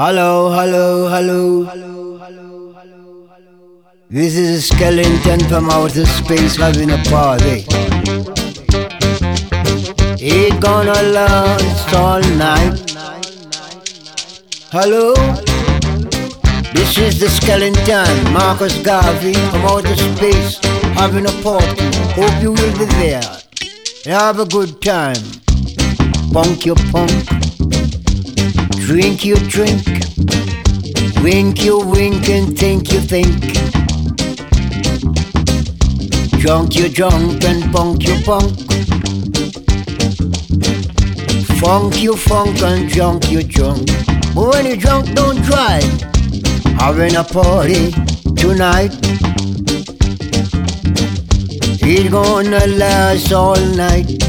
[0.00, 1.64] Hello, hello, hello.
[4.08, 7.64] This is a skeleton from outer space having a party.
[10.20, 12.78] It gonna last all night.
[14.70, 15.14] Hello?
[16.72, 20.60] This is the skeleton, Marcus Garvey from outer space
[20.94, 21.90] having a party.
[22.14, 23.28] Hope you will be there.
[24.04, 25.24] Have a good time.
[26.32, 27.37] Punk your punk.
[28.88, 29.84] Drink your drink.
[31.22, 33.28] Wink your wink and think you think.
[36.40, 38.58] Drunk your drunk and punk your punk.
[41.60, 43.88] Funk your funk and drunk your drunk.
[44.34, 45.84] But when you're drunk, don't drive.
[46.80, 47.92] Having a party
[48.36, 48.96] tonight.
[51.82, 54.27] It's gonna last all night.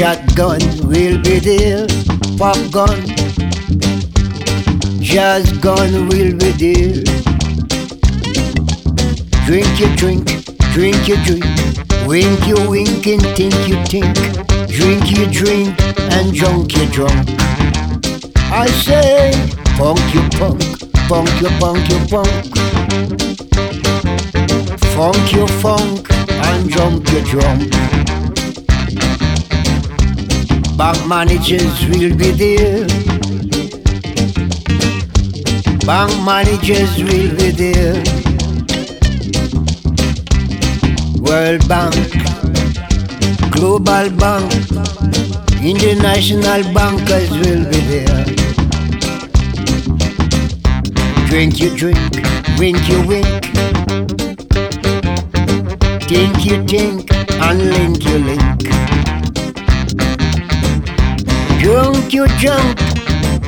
[0.00, 1.86] Shotgun will be there,
[2.38, 3.04] pop gun,
[4.98, 7.04] jazz gun will be there.
[9.44, 10.24] Drink your drink,
[10.72, 11.44] drink your drink,
[12.06, 14.16] wink your wink and think you think.
[14.70, 15.78] Drink your drink
[16.16, 17.28] and drunk your drunk.
[18.50, 19.32] I say,
[19.76, 20.62] punk your punk,
[21.10, 22.56] punk your punk your punk.
[24.96, 28.19] Funk your funk and drunk your drunk.
[30.80, 32.86] Bank managers will be there.
[35.84, 38.02] Bank managers will be there.
[41.20, 41.94] World Bank,
[43.50, 44.50] Global Bank,
[45.62, 48.24] International bankers will be there.
[51.26, 51.98] Drink your drink,
[52.58, 53.44] wink your wink.
[56.08, 58.99] Think you think, and link you link.
[61.60, 62.78] Drunk you drunk,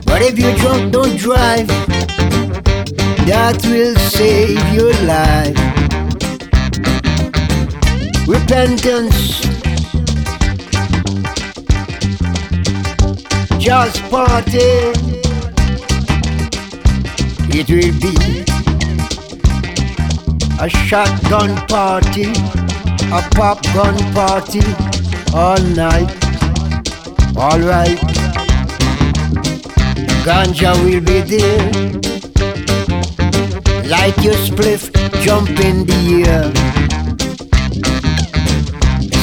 [0.05, 1.67] but if you're drunk, don't drive.
[3.27, 5.57] That will save your life.
[8.29, 9.41] Repentance.
[13.59, 14.93] Just party.
[17.49, 18.45] It will be
[20.61, 22.25] a shotgun party,
[23.09, 24.61] a popgun party
[25.35, 26.22] all night.
[27.43, 27.99] Alright,
[30.25, 31.73] ganja will be there.
[33.89, 34.93] Light your spliff,
[35.25, 36.53] jump in the air.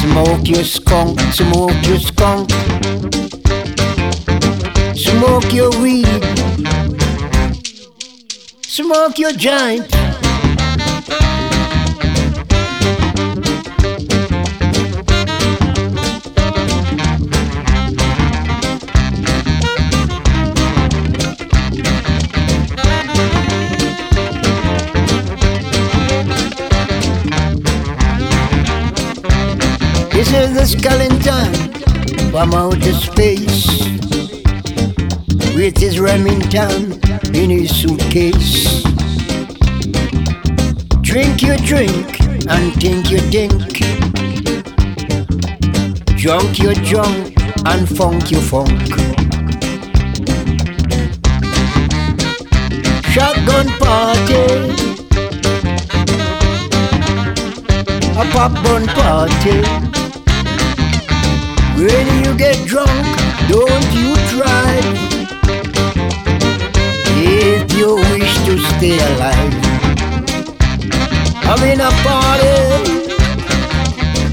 [0.02, 2.52] Smoke your skunk, smoke your skunk.
[4.98, 6.22] Smoke your weed.
[8.68, 9.32] Smoke your
[30.40, 30.56] giant.
[30.56, 33.68] This skeleton from outer space
[35.56, 36.94] with his Remington
[37.36, 38.84] in his suitcase.
[41.02, 43.80] Drink your drink and think your think.
[46.18, 47.34] Drunk your drunk
[47.66, 48.70] and funk your funk.
[53.12, 54.76] Shotgun party.
[58.22, 59.89] A pop bun party.
[61.80, 62.92] When you get drunk,
[63.48, 64.84] don't you drive.
[67.16, 69.54] If you wish to stay alive,
[71.40, 73.00] having a party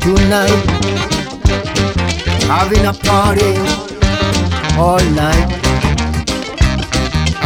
[0.02, 0.64] tonight.
[2.50, 3.54] Having a party
[4.76, 5.50] all night.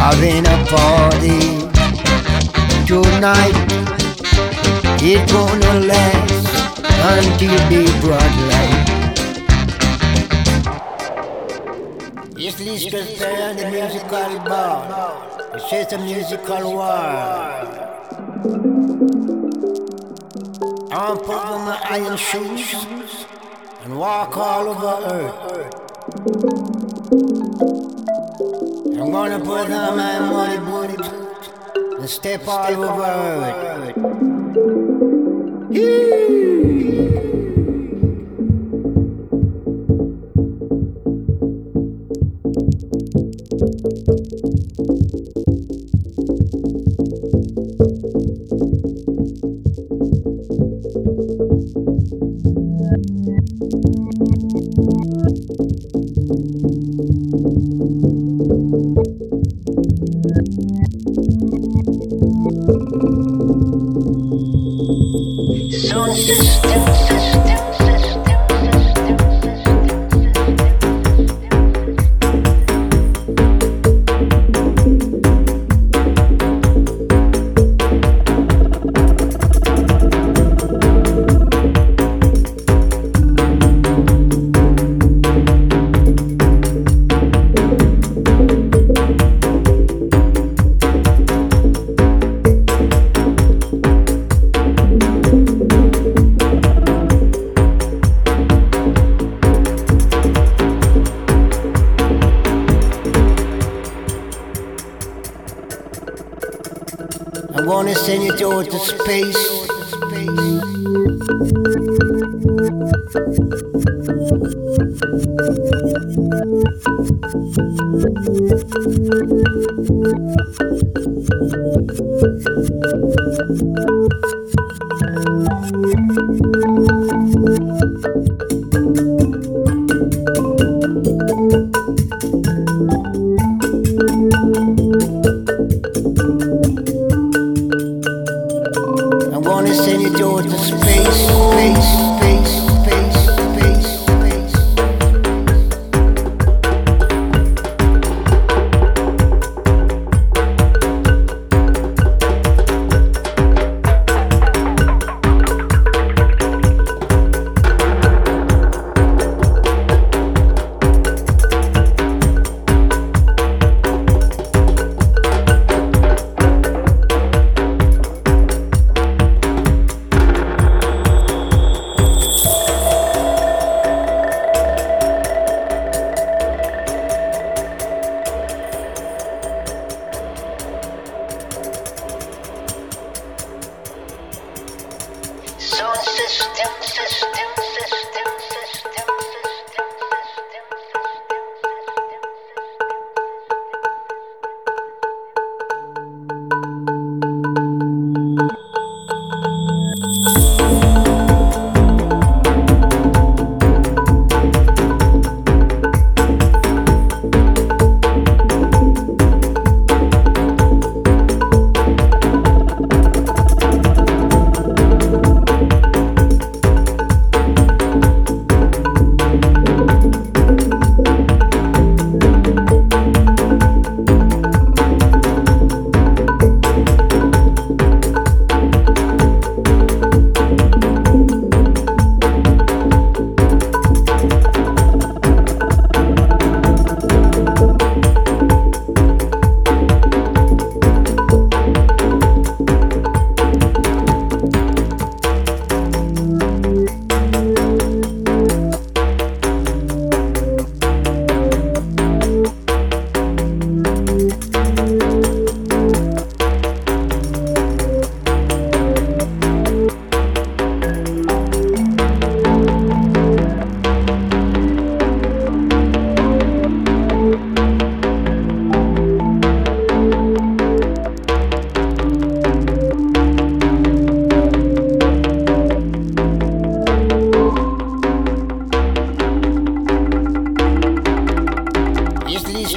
[0.01, 1.39] Having a party
[2.87, 3.57] tonight.
[5.03, 6.47] It's gonna last
[7.05, 8.80] until the broad light.
[12.43, 15.29] And the musical bar.
[15.53, 16.87] It's just a musical war.
[20.91, 23.27] I'm put on my iron shoes
[23.83, 25.35] and walk all over earth.
[28.99, 31.49] I'm gonna put on my muddy boots
[31.99, 33.03] and step all over
[35.69, 36.40] earth.
[107.71, 109.70] wanna send you to space.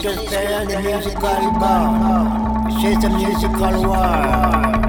[0.05, 2.71] can stay on the musical bar.
[2.79, 4.84] She's a musical war.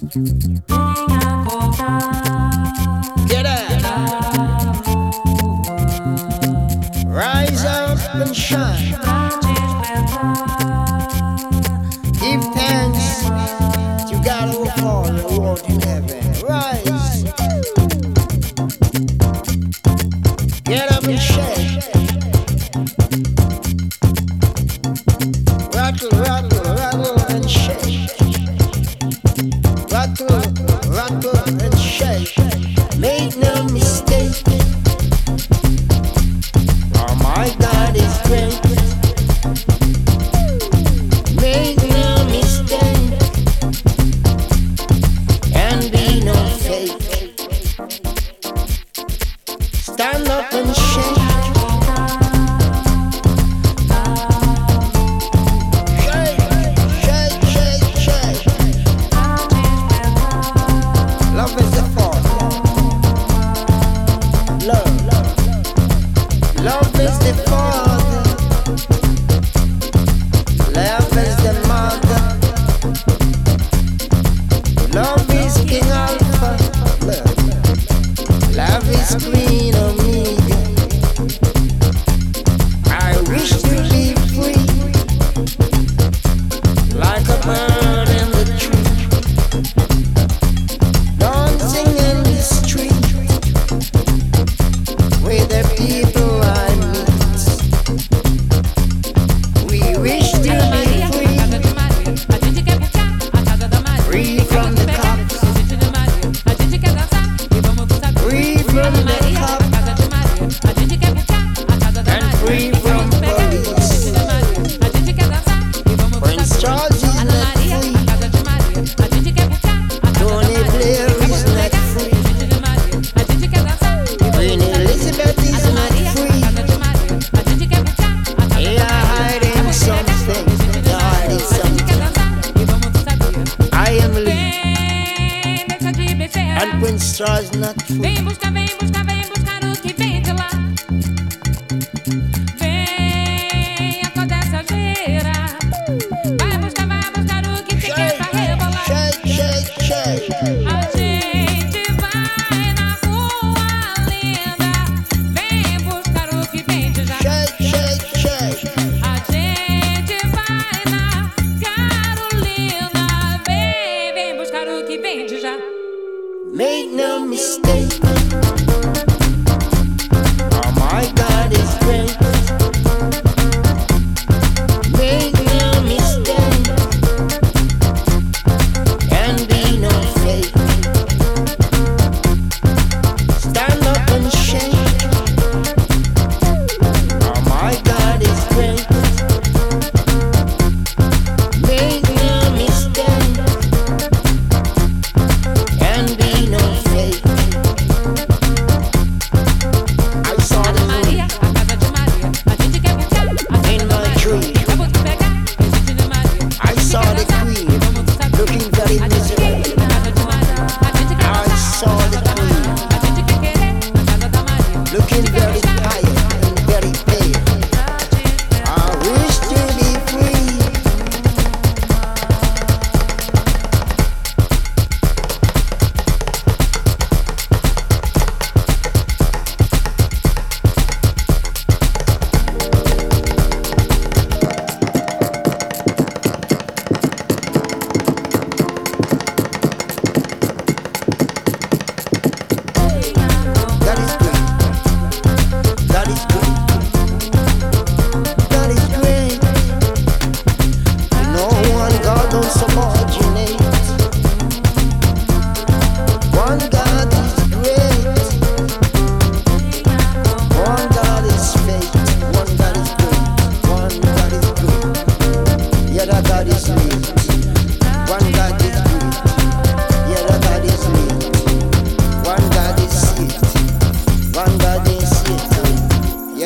[0.00, 0.14] Get
[3.44, 3.68] up.
[7.04, 9.19] Rise up and shine.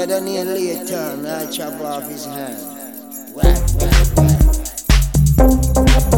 [0.06, 2.60] Dead and here later, I chop off his hand.
[3.34, 4.16] Whack, whack,
[5.38, 6.13] whack.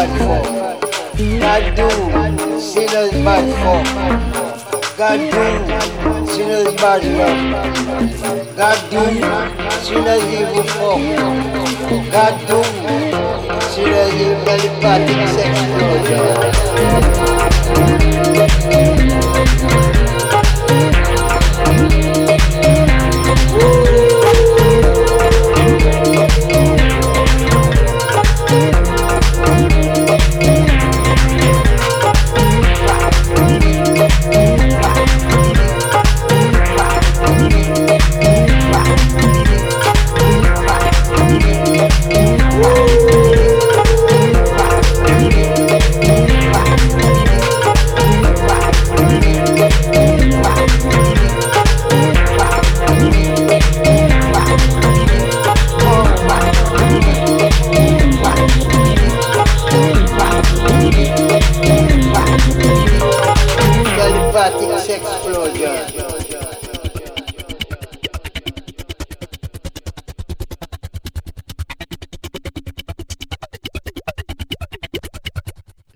[0.00, 0.40] bad for.
[1.40, 1.88] God do
[2.58, 3.80] sinners bad for.
[4.96, 5.44] God do
[6.32, 7.34] sinners bad for.
[8.56, 9.02] God do
[9.84, 10.96] sinners evil for.
[12.10, 12.58] God do
[13.72, 15.02] sinners evil bad
[15.34, 15.52] sex
[19.74, 19.89] for.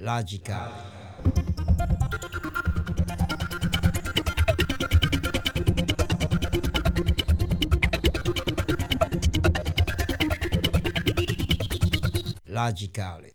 [0.04, 0.54] logical.
[12.46, 13.32] Logically.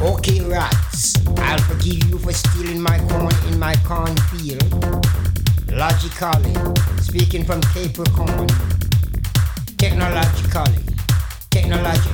[0.00, 4.64] Okay, rats, I'll forgive you for stealing my corn in my cornfield.
[5.70, 6.54] Logically,
[7.02, 8.48] speaking from paper corn.
[9.76, 10.84] Technologically,
[11.50, 12.11] technologically.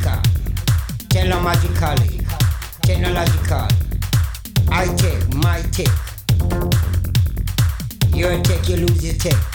[4.71, 5.89] I take my take.
[8.15, 9.48] Your take, you lose your take.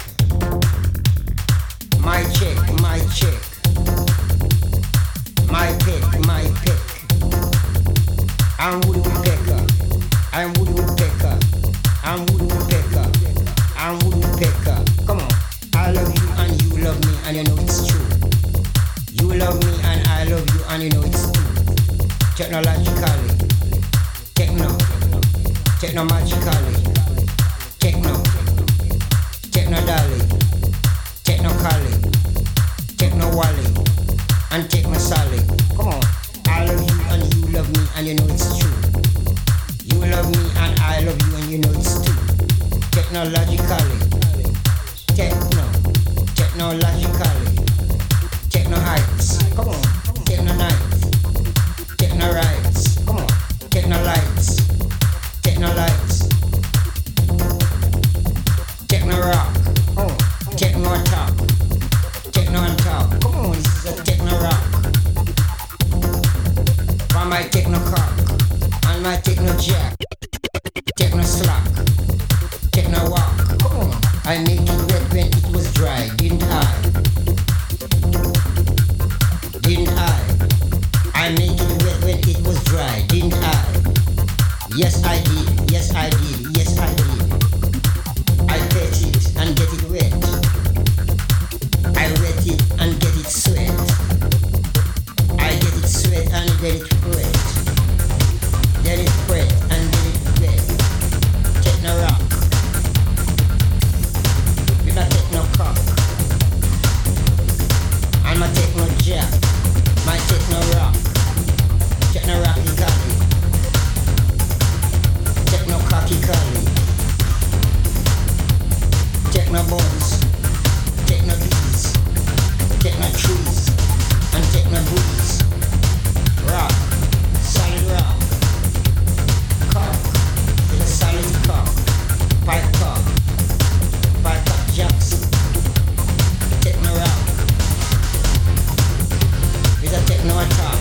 [140.23, 140.72] no, I.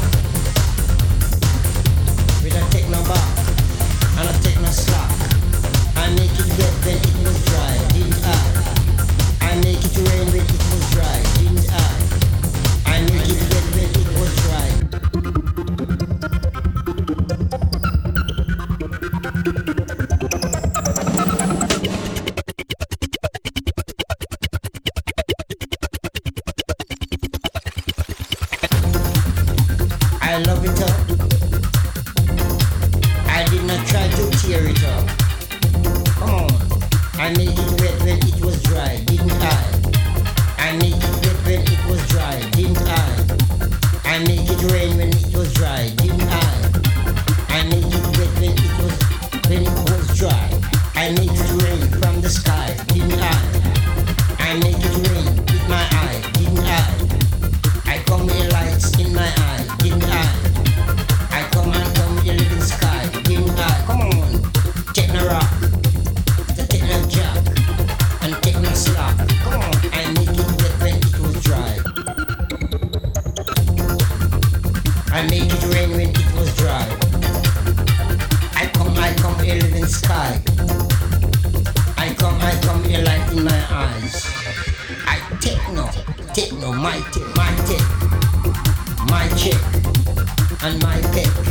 [90.64, 91.41] and my head.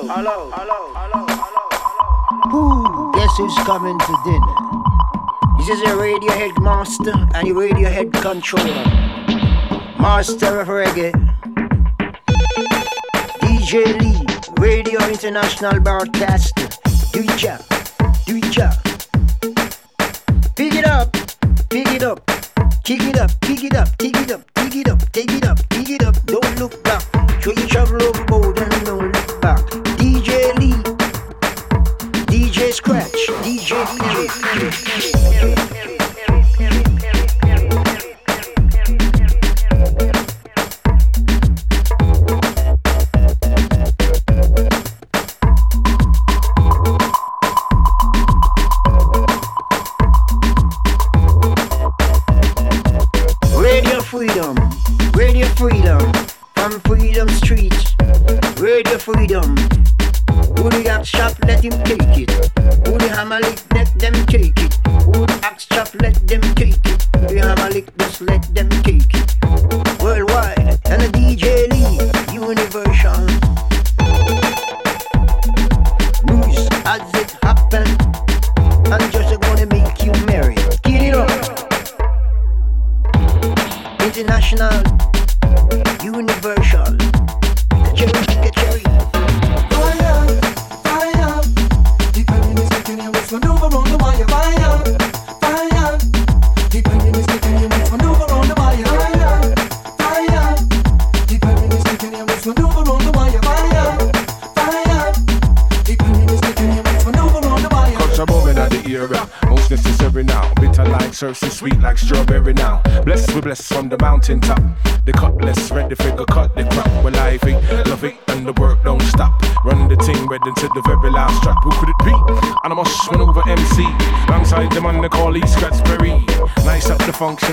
[0.00, 2.54] Hello, hello, hello, hello, hello.
[2.54, 4.54] Ooh, guess who's coming to dinner?
[5.58, 8.84] This is a Radiohead master and a Radiohead controller.
[10.00, 11.10] Master of reggae.
[13.40, 14.24] DJ Lee,
[14.60, 16.68] Radio International Broadcaster.
[17.12, 17.60] Do it job,
[18.24, 18.74] do it job.
[20.54, 21.12] Pick it up,
[21.70, 22.24] pick it up.
[22.84, 24.17] Kick it up, pick it up, take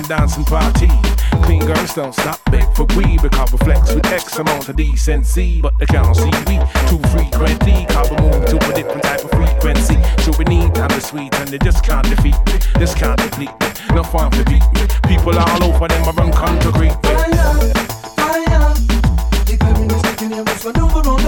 [0.07, 0.89] the function, dancing party.
[1.43, 5.61] Clean girls don't stop, beg for we because we flex with X amount of decency.
[5.61, 6.57] But they can't see we
[6.89, 7.85] too frequently.
[7.89, 9.97] Cause we move to a different type of frequency.
[10.23, 12.59] So we need time to sweet and they just can't defeat me.
[12.79, 13.95] Just can't deplete me.
[13.95, 14.87] No fun to beat me.
[15.07, 16.71] People all over them, run come to.
[16.71, 16.93] Fire,
[18.15, 18.73] fire.
[19.45, 19.57] The
[20.05, 21.24] taking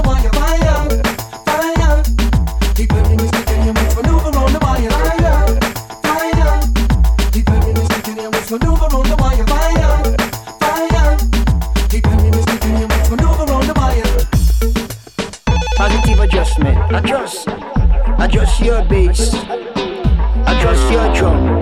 [18.28, 19.34] Adjust your bass.
[19.34, 21.62] Adjust your drum.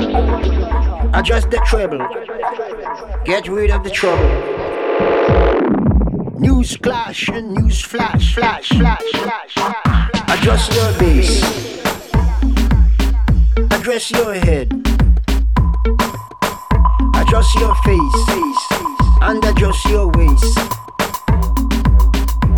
[1.13, 1.99] Adjust the treble.
[3.23, 4.27] Get rid of the trouble.
[6.39, 10.09] News clash and news flash, flash, flash, flash, flash.
[10.27, 11.43] Adjust your bass.
[13.69, 14.73] Address your head.
[17.13, 18.25] Adjust your face.
[19.21, 20.57] And adjust your waist.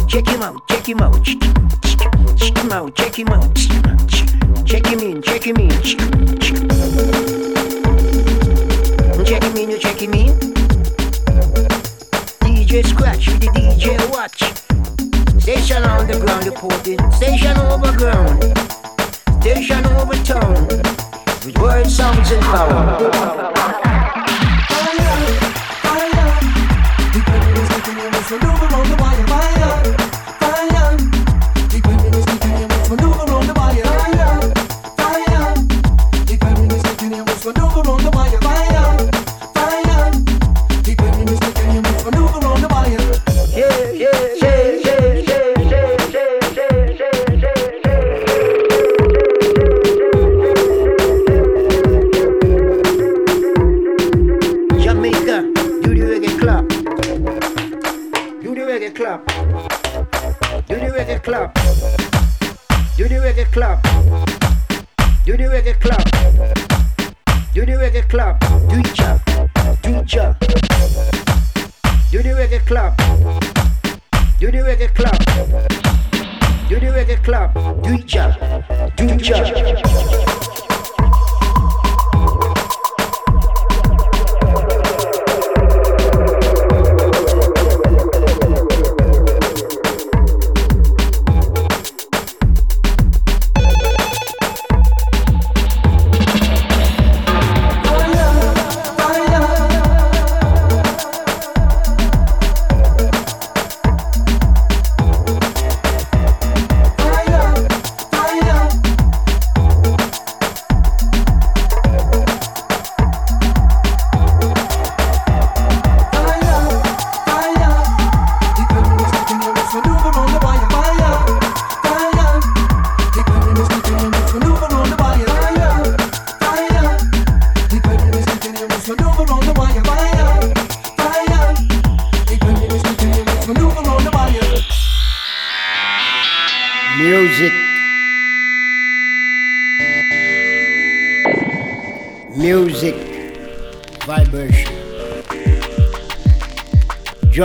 [0.08, 1.26] Check him out, check him out.
[2.38, 3.56] Check him out, check him out.
[4.66, 5.70] Check him in, check him in.
[9.26, 10.40] Check him in, you check him in.
[12.40, 14.44] DJ Scratch with the DJ Watch.
[15.42, 17.00] Station on the ground reporting.
[17.12, 18.44] Station overground.
[19.42, 20.68] Station over town.
[21.46, 23.47] With word, sounds, and power.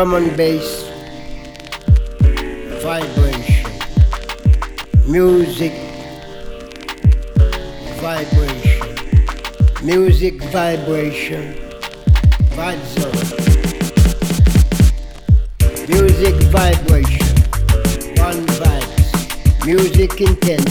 [0.03, 0.91] drum and bass
[2.83, 3.71] vibration,
[5.07, 5.73] music
[8.01, 8.83] vibration,
[9.85, 11.55] music vibration,
[12.57, 12.83] vibe
[15.89, 17.37] music vibration,
[18.19, 20.62] one vibes, music intense.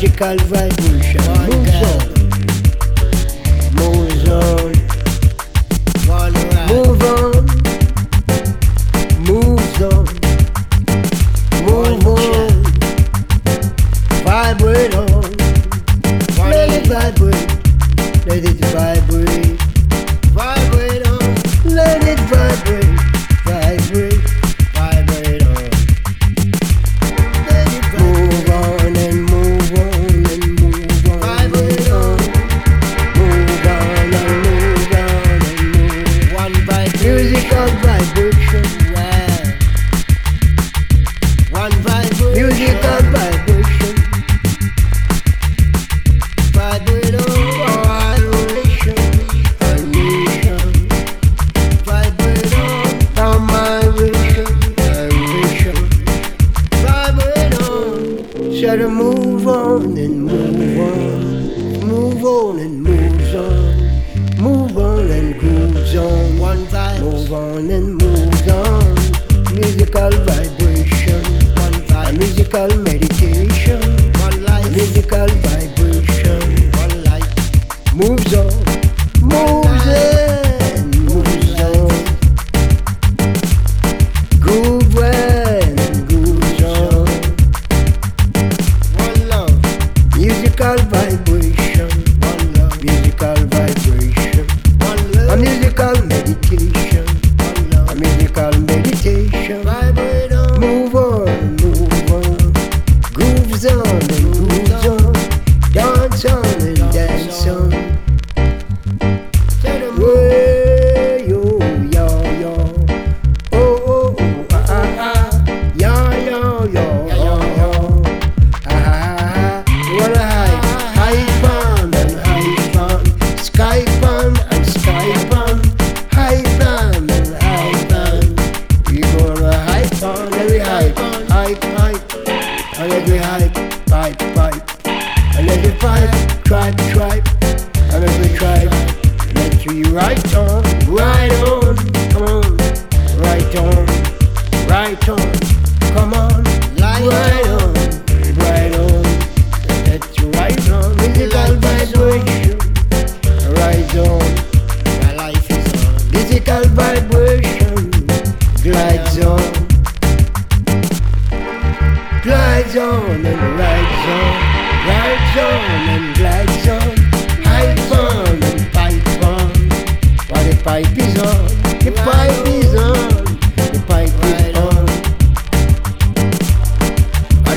[0.00, 1.20] radical vibration.
[1.32, 2.17] One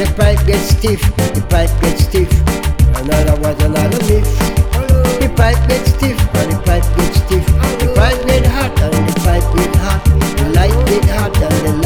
[0.01, 1.01] the pipe gets stiff,
[1.35, 2.31] the pipe gets stiff.
[2.97, 4.25] Another was another myth.
[5.21, 7.45] The pipe gets stiff, and the pipe gets stiff.
[7.77, 10.01] The pipe gets hot, and the pipe gets hot.
[10.37, 11.80] The light gets hot, and the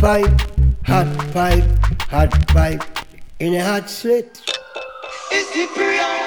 [0.00, 0.40] pipe,
[0.86, 1.64] hot pipe,
[2.08, 2.82] hot pipe
[3.38, 4.40] in a hot slit.
[5.30, 6.19] It's the prayer.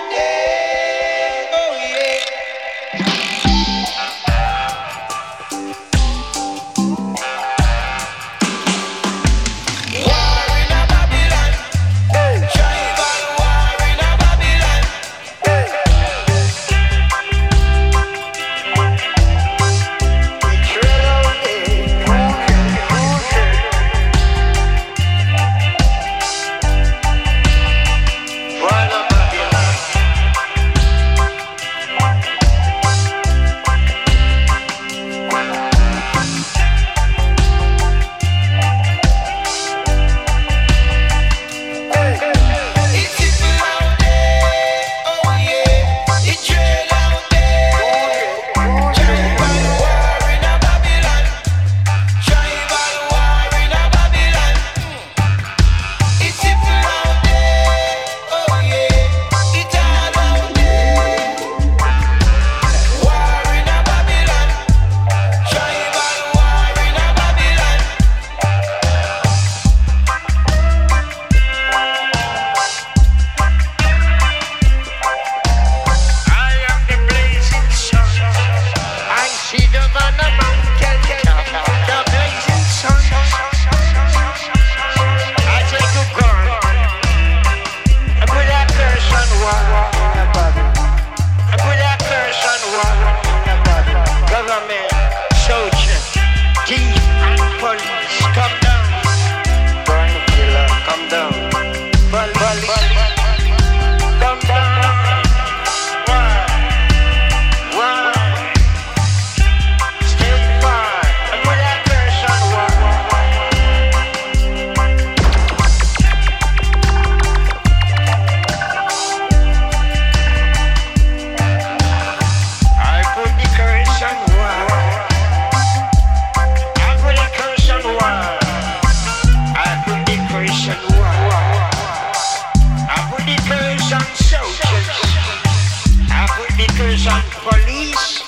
[137.73, 138.23] Feliz.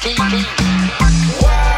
[0.00, 0.46] Feliz.
[1.40, 1.75] you.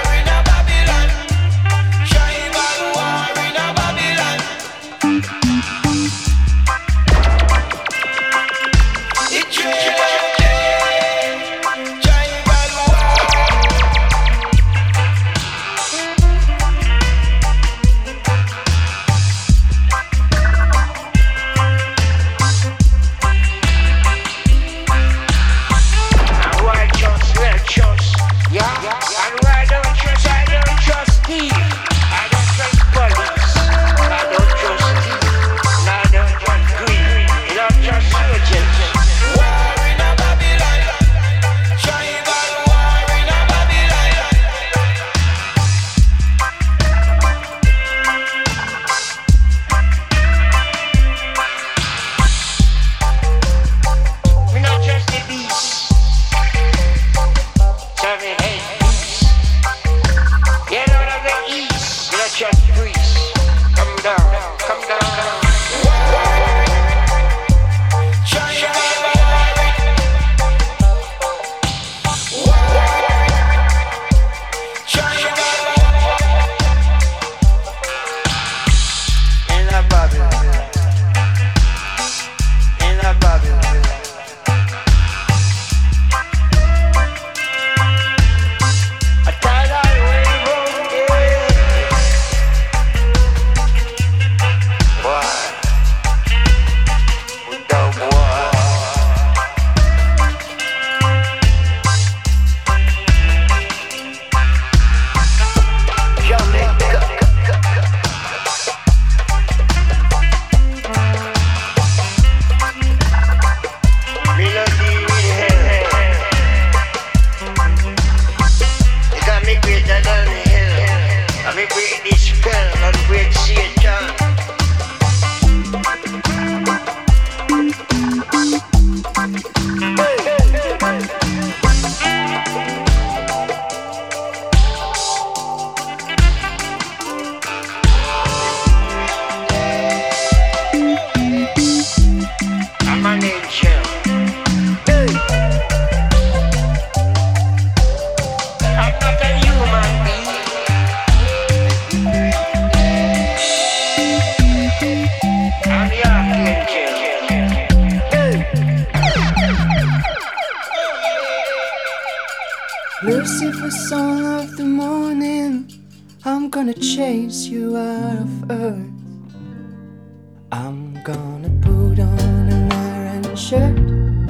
[173.49, 173.79] shirt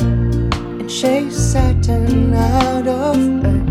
[0.00, 3.68] and chase Satan out of bed.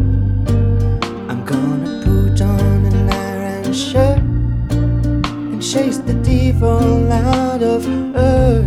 [1.30, 7.88] I'm gonna put on an iron shirt and chase the devil out of
[8.18, 8.67] earth.